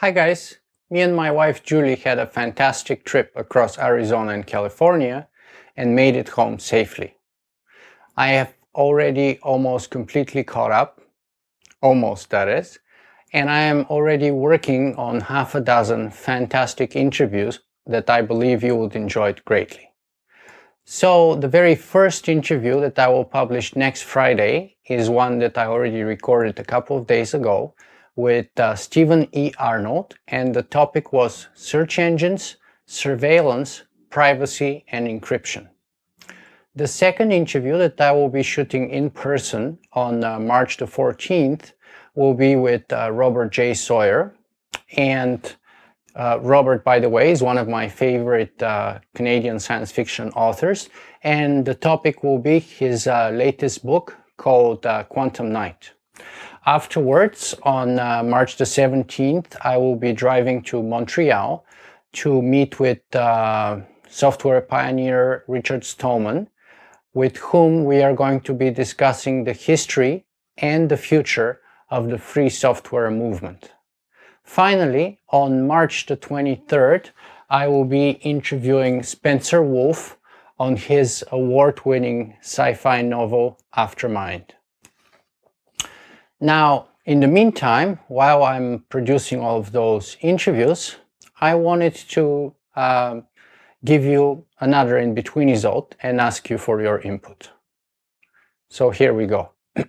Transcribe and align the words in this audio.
Hi 0.00 0.12
guys, 0.12 0.56
me 0.88 1.02
and 1.02 1.14
my 1.14 1.30
wife 1.30 1.62
Julie 1.62 1.96
had 1.96 2.18
a 2.18 2.26
fantastic 2.26 3.04
trip 3.04 3.30
across 3.36 3.76
Arizona 3.76 4.32
and 4.32 4.46
California 4.46 5.28
and 5.76 5.94
made 5.94 6.16
it 6.16 6.30
home 6.30 6.58
safely. 6.58 7.16
I 8.16 8.28
have 8.28 8.54
already 8.74 9.38
almost 9.42 9.90
completely 9.90 10.42
caught 10.42 10.72
up, 10.72 11.02
almost 11.82 12.30
that 12.30 12.48
is, 12.48 12.78
and 13.34 13.50
I 13.50 13.60
am 13.60 13.84
already 13.90 14.30
working 14.30 14.96
on 14.96 15.20
half 15.20 15.54
a 15.54 15.60
dozen 15.60 16.08
fantastic 16.08 16.96
interviews 16.96 17.60
that 17.84 18.08
I 18.08 18.22
believe 18.22 18.64
you 18.64 18.76
would 18.76 18.96
enjoy 18.96 19.34
greatly. 19.44 19.90
So 20.86 21.34
the 21.34 21.48
very 21.48 21.74
first 21.74 22.26
interview 22.26 22.80
that 22.80 22.98
I 22.98 23.08
will 23.08 23.26
publish 23.26 23.76
next 23.76 24.04
Friday 24.04 24.76
is 24.86 25.10
one 25.10 25.40
that 25.40 25.58
I 25.58 25.66
already 25.66 26.04
recorded 26.04 26.58
a 26.58 26.64
couple 26.64 26.96
of 26.96 27.06
days 27.06 27.34
ago 27.34 27.74
with 28.20 28.48
uh, 28.58 28.74
Stephen 28.74 29.28
E. 29.32 29.52
Arnold, 29.58 30.16
and 30.28 30.54
the 30.54 30.62
topic 30.62 31.12
was 31.12 31.48
search 31.54 31.98
engines, 31.98 32.56
surveillance, 32.86 33.82
privacy, 34.10 34.84
and 34.88 35.06
encryption. 35.08 35.68
The 36.76 36.86
second 36.86 37.32
interview 37.32 37.78
that 37.78 38.00
I 38.00 38.12
will 38.12 38.28
be 38.28 38.42
shooting 38.42 38.90
in 38.90 39.10
person 39.10 39.78
on 39.92 40.22
uh, 40.22 40.38
March 40.38 40.76
the 40.76 40.86
14th 40.86 41.72
will 42.14 42.34
be 42.34 42.56
with 42.56 42.92
uh, 42.92 43.10
Robert 43.10 43.50
J. 43.50 43.74
Sawyer. 43.74 44.34
And 44.96 45.56
uh, 46.14 46.38
Robert, 46.42 46.84
by 46.84 47.00
the 47.00 47.08
way, 47.08 47.32
is 47.32 47.42
one 47.42 47.58
of 47.58 47.68
my 47.68 47.88
favorite 47.88 48.62
uh, 48.62 49.00
Canadian 49.14 49.58
science 49.58 49.90
fiction 49.90 50.30
authors. 50.30 50.88
And 51.22 51.64
the 51.64 51.74
topic 51.74 52.22
will 52.22 52.38
be 52.38 52.58
his 52.58 53.06
uh, 53.06 53.30
latest 53.30 53.84
book 53.84 54.16
called 54.36 54.86
Quantum 55.08 55.52
Night. 55.52 55.92
Afterwards, 56.66 57.54
on 57.62 57.98
uh, 57.98 58.22
March 58.22 58.56
the 58.56 58.64
17th, 58.64 59.56
I 59.62 59.78
will 59.78 59.96
be 59.96 60.12
driving 60.12 60.60
to 60.64 60.82
Montreal 60.82 61.64
to 62.12 62.42
meet 62.42 62.78
with 62.78 63.00
uh, 63.16 63.80
software 64.08 64.60
pioneer 64.60 65.44
Richard 65.48 65.84
Stallman, 65.84 66.48
with 67.14 67.38
whom 67.38 67.84
we 67.86 68.02
are 68.02 68.12
going 68.12 68.40
to 68.42 68.52
be 68.52 68.70
discussing 68.70 69.44
the 69.44 69.54
history 69.54 70.26
and 70.58 70.90
the 70.90 70.98
future 70.98 71.60
of 71.88 72.10
the 72.10 72.18
free 72.18 72.50
software 72.50 73.10
movement. 73.10 73.72
Finally, 74.44 75.18
on 75.30 75.66
March 75.66 76.06
the 76.06 76.16
23rd, 76.16 77.10
I 77.48 77.68
will 77.68 77.86
be 77.86 78.10
interviewing 78.10 79.02
Spencer 79.02 79.62
Wolf 79.62 80.18
on 80.58 80.76
his 80.76 81.24
award 81.32 81.86
winning 81.86 82.36
sci 82.42 82.74
fi 82.74 83.00
novel 83.00 83.58
Aftermind. 83.74 84.54
Now, 86.40 86.88
in 87.04 87.20
the 87.20 87.28
meantime, 87.28 87.98
while 88.08 88.42
I'm 88.42 88.84
producing 88.88 89.40
all 89.40 89.58
of 89.58 89.72
those 89.72 90.16
interviews, 90.22 90.96
I 91.40 91.54
wanted 91.54 91.94
to 91.94 92.54
uh, 92.74 93.20
give 93.84 94.04
you 94.04 94.46
another 94.58 94.96
in 94.98 95.14
between 95.14 95.50
result 95.50 95.94
and 96.02 96.20
ask 96.20 96.48
you 96.48 96.56
for 96.56 96.80
your 96.80 97.00
input. 97.00 97.50
So 98.68 98.90
here 98.90 99.12
we 99.12 99.26
go. 99.26 99.50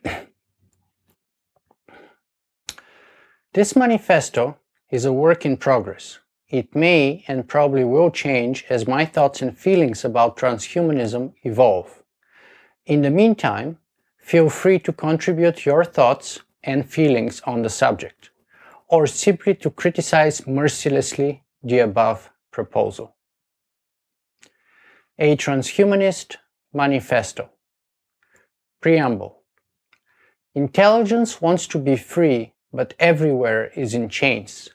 this 3.53 3.75
manifesto 3.75 4.57
is 4.89 5.05
a 5.05 5.13
work 5.13 5.45
in 5.45 5.55
progress. 5.57 6.19
It 6.49 6.75
may 6.75 7.23
and 7.29 7.47
probably 7.47 7.85
will 7.85 8.11
change 8.11 8.65
as 8.69 8.87
my 8.87 9.05
thoughts 9.05 9.41
and 9.41 9.57
feelings 9.57 10.03
about 10.03 10.35
transhumanism 10.35 11.33
evolve. 11.43 12.03
In 12.85 13.03
the 13.03 13.11
meantime, 13.11 13.77
Feel 14.21 14.49
free 14.49 14.79
to 14.79 14.93
contribute 14.93 15.65
your 15.65 15.83
thoughts 15.83 16.39
and 16.63 16.89
feelings 16.89 17.41
on 17.41 17.63
the 17.63 17.69
subject, 17.69 18.29
or 18.87 19.07
simply 19.07 19.55
to 19.55 19.69
criticize 19.69 20.47
mercilessly 20.47 21.43
the 21.63 21.79
above 21.79 22.29
proposal. 22.51 23.15
A 25.19 25.35
Transhumanist 25.35 26.37
Manifesto 26.73 27.49
Preamble 28.79 29.41
Intelligence 30.55 31.41
wants 31.41 31.67
to 31.67 31.77
be 31.79 31.95
free, 31.95 32.53
but 32.71 32.93
everywhere 32.99 33.71
is 33.75 33.93
in 33.93 34.07
chains. 34.07 34.69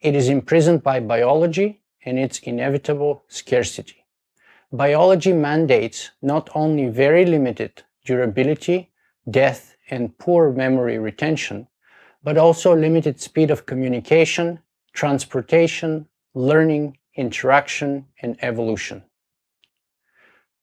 It 0.00 0.14
is 0.14 0.28
imprisoned 0.28 0.82
by 0.82 1.00
biology 1.00 1.82
and 2.04 2.18
its 2.18 2.38
inevitable 2.40 3.24
scarcity. 3.28 4.04
Biology 4.72 5.32
mandates 5.32 6.10
not 6.22 6.48
only 6.54 6.88
very 6.88 7.24
limited 7.24 7.82
durability, 8.10 8.90
death, 9.30 9.76
and 9.88 10.18
poor 10.18 10.50
memory 10.50 10.98
retention, 10.98 11.68
but 12.24 12.36
also 12.36 12.74
limited 12.74 13.20
speed 13.20 13.52
of 13.52 13.66
communication, 13.66 14.58
transportation, 14.92 16.08
learning, 16.34 16.98
interaction, 17.14 18.04
and 18.20 18.36
evolution. 18.42 19.04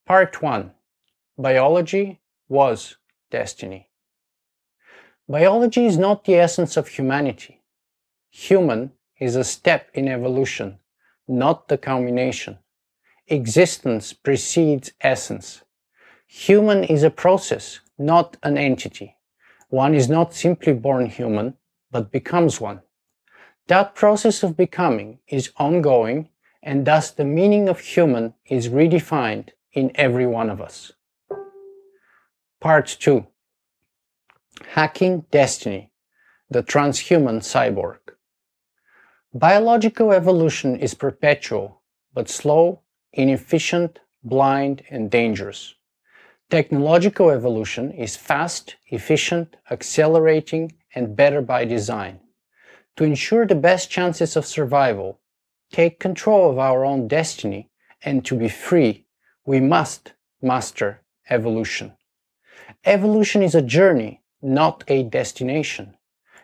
Part 0.05 0.41
1 0.41 0.71
Biology 1.37 2.19
was 2.49 2.97
destiny. 3.31 3.87
Biology 5.29 5.85
is 5.85 5.97
not 5.97 6.25
the 6.25 6.35
essence 6.35 6.75
of 6.75 6.89
humanity. 6.89 7.61
Human 8.29 8.91
is 9.21 9.37
a 9.37 9.45
step 9.45 9.89
in 9.93 10.09
evolution, 10.09 10.79
not 11.29 11.69
the 11.69 11.77
culmination. 11.77 12.57
Existence 13.27 14.11
precedes 14.11 14.91
essence. 14.99 15.61
Human 16.27 16.83
is 16.83 17.03
a 17.03 17.09
process, 17.09 17.79
not 17.97 18.35
an 18.43 18.57
entity. 18.57 19.15
One 19.69 19.95
is 19.95 20.09
not 20.09 20.33
simply 20.33 20.73
born 20.73 21.05
human, 21.05 21.55
but 21.89 22.11
becomes 22.11 22.59
one. 22.59 22.81
That 23.67 23.95
process 23.95 24.43
of 24.43 24.57
becoming 24.57 25.19
is 25.29 25.51
ongoing, 25.55 26.27
and 26.61 26.85
thus 26.85 27.11
the 27.11 27.23
meaning 27.23 27.69
of 27.69 27.79
human 27.79 28.33
is 28.45 28.67
redefined 28.67 29.51
in 29.71 29.91
every 29.95 30.27
one 30.27 30.49
of 30.49 30.61
us. 30.61 30.91
Part 32.59 32.87
2 32.99 33.25
Hacking 34.71 35.25
Destiny 35.31 35.91
The 36.49 36.61
Transhuman 36.61 37.39
Cyborg. 37.41 37.99
Biological 39.33 40.11
evolution 40.11 40.75
is 40.75 40.93
perpetual, 40.93 41.81
but 42.13 42.27
slow, 42.27 42.81
inefficient, 43.13 43.99
blind, 44.23 44.83
and 44.89 45.09
dangerous. 45.09 45.75
Technological 46.49 47.29
evolution 47.29 47.91
is 47.91 48.15
fast, 48.15 48.77
efficient, 48.87 49.57
accelerating, 49.69 50.71
and 50.95 51.13
better 51.13 51.41
by 51.41 51.65
design. 51.65 52.21
To 52.95 53.03
ensure 53.03 53.45
the 53.45 53.53
best 53.53 53.91
chances 53.91 54.37
of 54.37 54.45
survival, 54.45 55.19
take 55.73 55.99
control 55.99 56.49
of 56.49 56.57
our 56.57 56.85
own 56.85 57.09
destiny, 57.09 57.69
and 58.01 58.23
to 58.23 58.37
be 58.37 58.47
free, 58.47 59.05
we 59.45 59.59
must 59.59 60.13
master 60.41 61.01
evolution. 61.29 61.97
Evolution 62.85 63.41
is 63.41 63.53
a 63.53 63.61
journey, 63.61 64.21
not 64.41 64.85
a 64.87 65.03
destination. 65.03 65.97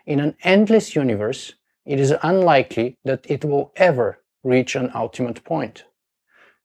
In 0.06 0.20
an 0.20 0.36
endless 0.44 0.98
universe, 0.98 1.54
it 1.86 1.98
is 1.98 2.14
unlikely 2.24 2.98
that 3.06 3.26
it 3.30 3.46
will 3.46 3.72
ever 3.78 4.20
reach 4.44 4.76
an 4.76 4.92
ultimate 4.94 5.46
point. 5.46 5.86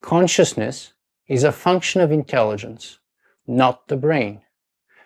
Consciousness 0.02 0.92
is 1.28 1.44
a 1.44 1.52
function 1.52 2.00
of 2.00 2.10
intelligence 2.10 2.98
not 3.48 3.88
the 3.88 3.96
brain. 3.96 4.42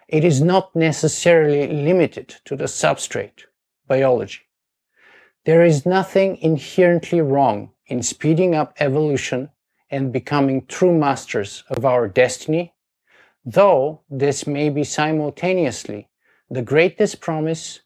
It 0.09 0.25
is 0.25 0.43
not 0.43 0.75
necessarily 0.77 1.67
limited 1.69 2.35
to 2.45 2.57
the 2.57 2.65
substrate, 2.65 3.45
biology. 3.87 4.41
There 5.45 5.65
is 5.65 5.87
nothing 5.87 6.37
inherently 6.37 7.21
wrong 7.21 7.71
in 7.87 8.03
speeding 8.03 8.55
up 8.55 8.75
evolution 8.79 9.51
and 9.91 10.13
becoming 10.13 10.67
true 10.67 10.97
masters 10.97 11.65
of 11.69 11.85
our 11.85 12.09
destiny, 12.09 12.75
though 13.45 14.03
this 14.11 14.47
may 14.47 14.71
be 14.71 14.85
simultaneously 14.85 16.09
the 16.51 16.63
greatest 16.63 17.21
promise 17.21 17.81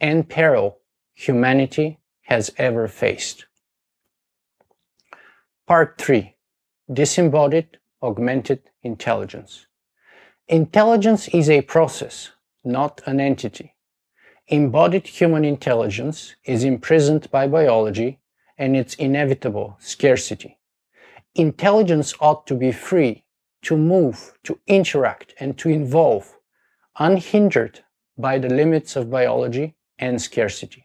and 0.00 0.28
peril 0.28 0.78
humanity 1.14 1.98
has 2.22 2.52
ever 2.58 2.86
faced. 2.88 3.46
Part 5.66 5.98
3 5.98 6.34
Disembodied 6.92 7.78
Augmented 8.02 8.70
Intelligence 8.82 9.66
Intelligence 10.50 11.28
is 11.28 11.48
a 11.48 11.62
process, 11.62 12.32
not 12.64 13.00
an 13.06 13.20
entity. 13.20 13.76
Embodied 14.48 15.06
human 15.06 15.44
intelligence 15.44 16.34
is 16.44 16.64
imprisoned 16.64 17.30
by 17.30 17.46
biology 17.46 18.18
and 18.58 18.76
its 18.76 18.96
inevitable 18.96 19.76
scarcity. 19.78 20.58
Intelligence 21.36 22.14
ought 22.18 22.48
to 22.48 22.56
be 22.56 22.72
free 22.72 23.22
to 23.62 23.76
move, 23.76 24.32
to 24.42 24.58
interact, 24.66 25.34
and 25.38 25.56
to 25.56 25.68
evolve, 25.68 26.36
unhindered 26.98 27.84
by 28.18 28.36
the 28.36 28.48
limits 28.48 28.96
of 28.96 29.08
biology 29.08 29.76
and 30.00 30.20
scarcity. 30.20 30.84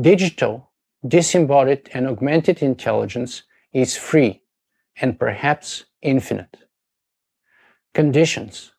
Digital, 0.00 0.70
disembodied, 1.06 1.90
and 1.92 2.08
augmented 2.08 2.62
intelligence 2.62 3.42
is 3.74 3.94
free 3.94 4.40
and 4.96 5.18
perhaps 5.18 5.84
infinite. 6.00 6.63
Conditions. 7.94 8.72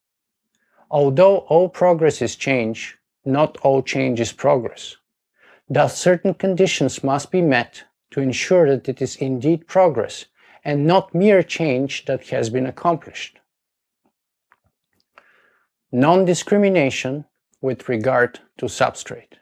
Although 0.92 1.38
all 1.48 1.70
progress 1.70 2.22
is 2.22 2.36
change, 2.36 2.98
not 3.24 3.58
all 3.64 3.82
change 3.82 4.20
is 4.20 4.34
progress. 4.34 4.98
Thus, 5.70 5.98
certain 5.98 6.34
conditions 6.34 7.02
must 7.02 7.32
be 7.32 7.42
met 7.42 7.86
to 8.12 8.20
ensure 8.20 8.68
that 8.70 8.90
it 8.90 9.02
is 9.02 9.16
indeed 9.16 9.68
progress 9.68 10.26
and 10.66 10.86
not 10.86 11.16
mere 11.16 11.42
change 11.44 12.04
that 12.06 12.28
has 12.28 12.50
been 12.50 12.66
accomplished. 12.66 13.40
Non-discrimination 15.94 17.24
with 17.62 17.88
regard 17.88 18.42
to 18.58 18.66
substrate. 18.66 19.36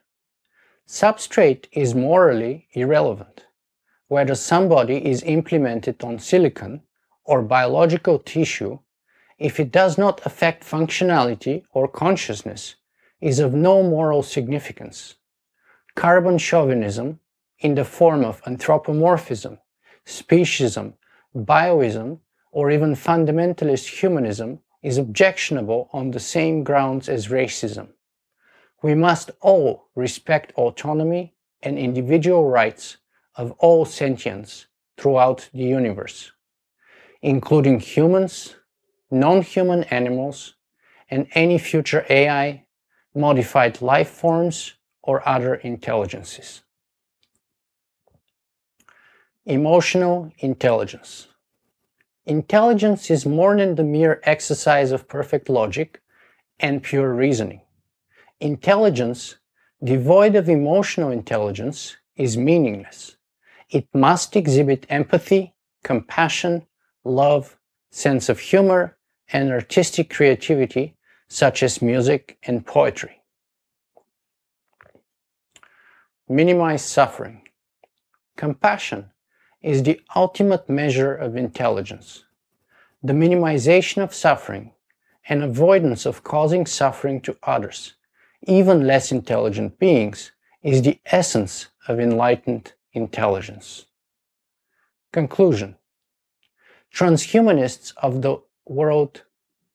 Substrate 0.88 1.66
is 1.72 1.96
morally 1.96 2.68
irrelevant. 2.74 3.46
Whether 4.08 4.36
somebody 4.36 5.04
is 5.04 5.24
implemented 5.24 6.04
on 6.04 6.19
silicon 6.19 6.84
or 7.24 7.42
biological 7.42 8.19
tissue, 8.19 8.78
if 9.44 9.60
it 9.60 9.74
does 9.74 9.98
not 9.98 10.25
affect 10.25 10.63
functionality 10.63 11.63
or 11.74 11.86
consciousness, 11.86 12.75
is 13.19 13.40
of 13.40 13.54
no 13.54 13.84
moral 13.84 14.24
significance. 14.24 15.16
Carbon 15.95 16.38
chauvinism, 16.38 17.19
in 17.60 17.75
the 17.75 17.84
form 17.84 18.24
of 18.24 18.42
anthropomorphism, 18.48 19.60
speciesism, 20.06 20.94
bioism, 21.36 22.19
or 22.54 22.72
even 22.72 22.95
fundamentalist 22.95 24.00
humanism, 24.00 24.60
is 24.81 24.98
objectionable 24.98 25.90
on 25.92 26.12
the 26.12 26.22
same 26.22 26.63
grounds 26.63 27.10
as 27.10 27.28
racism. 27.28 27.90
We 28.81 28.95
must 28.95 29.30
all 29.42 29.90
respect 29.94 30.54
autonomy 30.56 31.34
and 31.62 31.78
individual 31.78 32.50
rights 32.50 32.95
of 33.36 33.51
all 33.60 33.86
sentients 33.86 34.68
throughout 34.98 35.50
the 35.54 35.66
universe, 35.66 36.31
including 37.22 37.81
humans, 37.81 38.56
non-human 39.12 39.84
animals, 39.86 40.56
and 41.10 41.28
any 41.34 41.58
future 41.58 42.06
AI, 42.10 42.66
modified 43.14 43.82
life 43.82 44.10
forms, 44.10 44.74
or 45.04 45.28
other 45.28 45.56
intelligences. 45.56 46.64
Emotional 49.46 50.32
intelligence. 50.40 51.28
Intelligence 52.26 53.12
is 53.12 53.26
more 53.26 53.58
than 53.58 53.76
the 53.76 53.84
mere 53.84 54.22
exercise 54.24 54.92
of 54.92 55.10
perfect 55.10 55.50
logic 55.50 56.02
and 56.60 56.82
pure 56.82 57.14
reasoning. 57.14 57.62
Intelligence, 58.40 59.36
devoid 59.84 60.36
of 60.36 60.48
emotional 60.48 61.12
intelligence, 61.12 61.98
is 62.16 62.38
meaningless. 62.38 63.18
It 63.70 63.88
must 63.94 64.36
exhibit 64.38 64.86
empathy, 64.90 65.54
compassion, 65.84 66.66
love, 67.04 67.58
sense 67.94 68.30
of 68.30 68.40
humor, 68.40 68.98
and 69.31 69.51
artistic 69.51 70.10
creativity, 70.10 70.95
such 71.28 71.63
as 71.63 71.81
music 71.81 72.38
and 72.44 72.66
poetry. 72.66 73.22
Minimize 76.28 76.84
suffering. 76.84 77.42
Compassion 78.36 79.10
is 79.62 79.84
the 79.84 80.01
ultimate 80.16 80.69
measure 80.69 81.13
of 81.13 81.36
intelligence. 81.36 82.25
The 83.01 83.13
minimization 83.13 84.04
of 84.04 84.13
suffering 84.13 84.72
and 85.30 85.44
avoidance 85.44 86.06
of 86.06 86.24
causing 86.24 86.66
suffering 86.66 87.22
to 87.22 87.38
others 87.44 87.94
even 88.48 88.86
less 88.86 89.12
intelligent 89.12 89.80
beings, 89.80 90.31
is 90.62 90.81
the 90.81 91.00
essence 91.06 91.68
of 91.88 92.00
enlightened 92.00 92.74
intelligence. 92.94 93.86
Conclusion 95.12 95.75
Transhumanists 96.94 97.92
of 97.98 98.22
the 98.22 98.38
world 98.68 99.24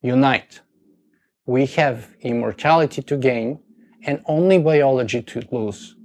unite. 0.02 0.60
We 1.46 1.66
have 1.66 2.10
immortality 2.20 3.02
to 3.02 3.16
gain 3.16 3.58
and 4.04 4.22
only 4.26 4.60
biology 4.60 5.22
to 5.22 5.42
lose. 5.50 5.96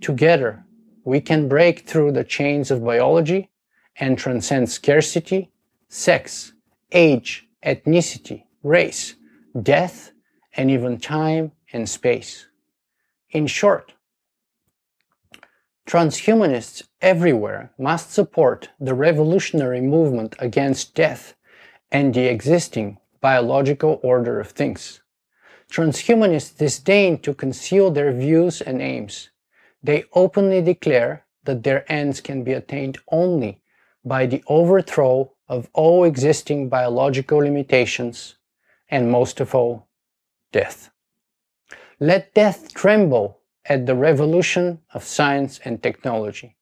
Together, 0.00 0.64
we 1.04 1.20
can 1.20 1.46
break 1.46 1.86
through 1.86 2.12
the 2.12 2.24
chains 2.24 2.70
of 2.70 2.82
biology 2.82 3.50
and 3.96 4.16
transcend 4.16 4.70
scarcity, 4.70 5.50
sex, 5.90 6.54
age, 6.90 7.46
ethnicity, 7.62 8.44
race, 8.62 9.16
death, 9.62 10.12
and 10.56 10.70
even 10.70 10.98
time 10.98 11.52
and 11.70 11.86
space. 11.86 12.46
In 13.28 13.46
short, 13.46 13.92
transhumanists 15.86 16.82
everywhere 17.00 17.72
must 17.78 18.12
support 18.12 18.70
the 18.78 18.94
revolutionary 18.94 19.80
movement 19.80 20.36
against 20.38 20.94
death 20.94 21.34
and 21.90 22.14
the 22.14 22.26
existing 22.26 22.98
biological 23.20 24.00
order 24.02 24.40
of 24.40 24.50
things. 24.50 25.00
Transhumanists 25.70 26.56
disdain 26.56 27.18
to 27.18 27.34
conceal 27.34 27.90
their 27.90 28.12
views 28.12 28.60
and 28.60 28.80
aims. 28.80 29.30
They 29.82 30.04
openly 30.14 30.62
declare 30.62 31.24
that 31.44 31.62
their 31.62 31.90
ends 31.90 32.20
can 32.20 32.44
be 32.44 32.52
attained 32.52 32.98
only 33.10 33.62
by 34.04 34.26
the 34.26 34.42
overthrow 34.46 35.32
of 35.48 35.68
all 35.72 36.04
existing 36.04 36.68
biological 36.68 37.38
limitations 37.38 38.36
and 38.88 39.10
most 39.10 39.40
of 39.40 39.54
all, 39.54 39.86
death. 40.52 40.90
Let 41.98 42.34
death 42.34 42.74
tremble 42.74 43.39
at 43.70 43.86
the 43.86 43.94
revolution 43.94 44.80
of 44.92 45.04
science 45.04 45.60
and 45.64 45.80
technology. 45.80 46.56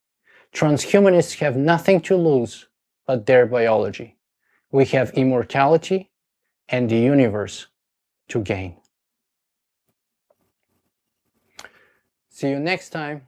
Transhumanists 0.53 1.39
have 1.39 1.57
nothing 1.57 1.99
to 2.01 2.15
lose 2.15 2.67
but 3.07 3.25
their 3.25 3.47
biology. 3.47 4.15
We 4.71 4.85
have 4.85 5.09
immortality 5.15 6.11
and 6.69 6.87
the 6.87 6.97
universe 6.97 7.65
to 8.27 8.41
gain. 8.41 8.77
See 12.29 12.49
you 12.49 12.59
next 12.59 12.91
time. 12.91 13.25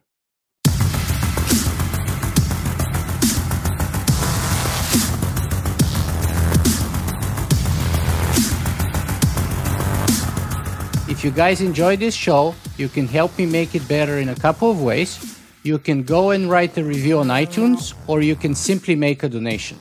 If 11.09 11.23
you 11.23 11.31
guys 11.31 11.61
enjoy 11.61 11.97
this 11.97 12.13
show, 12.13 12.55
you 12.77 12.89
can 12.89 13.07
help 13.07 13.37
me 13.37 13.45
make 13.45 13.75
it 13.75 13.87
better 13.87 14.17
in 14.19 14.29
a 14.29 14.35
couple 14.35 14.71
of 14.71 14.81
ways. 14.81 15.39
You 15.63 15.77
can 15.77 16.03
go 16.03 16.31
and 16.31 16.49
write 16.49 16.77
a 16.77 16.83
review 16.83 17.19
on 17.19 17.27
iTunes, 17.27 17.93
or 18.07 18.21
you 18.21 18.35
can 18.35 18.55
simply 18.55 18.95
make 18.95 19.23
a 19.23 19.29
donation. 19.29 19.79